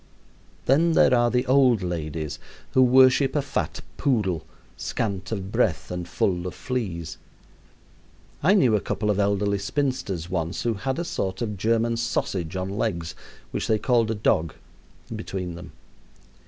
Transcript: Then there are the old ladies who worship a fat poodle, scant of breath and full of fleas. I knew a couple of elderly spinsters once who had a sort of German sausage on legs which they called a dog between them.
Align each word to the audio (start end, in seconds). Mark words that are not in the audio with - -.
Then 0.65 0.93
there 0.93 1.13
are 1.13 1.29
the 1.29 1.45
old 1.45 1.83
ladies 1.83 2.39
who 2.71 2.81
worship 2.81 3.35
a 3.35 3.41
fat 3.43 3.81
poodle, 3.97 4.43
scant 4.75 5.31
of 5.31 5.51
breath 5.51 5.91
and 5.91 6.07
full 6.07 6.47
of 6.47 6.55
fleas. 6.55 7.19
I 8.41 8.55
knew 8.55 8.75
a 8.75 8.79
couple 8.81 9.11
of 9.11 9.19
elderly 9.19 9.59
spinsters 9.59 10.27
once 10.27 10.63
who 10.63 10.73
had 10.73 10.97
a 10.97 11.05
sort 11.05 11.43
of 11.43 11.55
German 11.55 11.97
sausage 11.97 12.55
on 12.55 12.69
legs 12.71 13.13
which 13.51 13.67
they 13.67 13.77
called 13.77 14.09
a 14.09 14.15
dog 14.15 14.55
between 15.15 15.53
them. 15.53 15.71